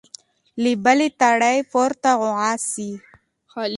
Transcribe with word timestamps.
له 0.61 0.71
بلي 0.83 1.09
تړي 1.21 1.57
پورته 1.71 2.09
غوغا 2.19 2.51
سي 2.71 2.89